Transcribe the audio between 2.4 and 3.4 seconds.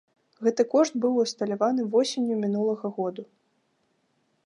мінулага году.